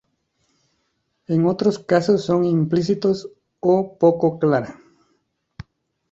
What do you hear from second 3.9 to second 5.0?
poco clara.